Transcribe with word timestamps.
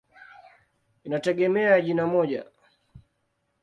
Inategemea 1.03 1.69
ya 1.71 1.81
jina 1.81 2.07
moja. 2.07 2.45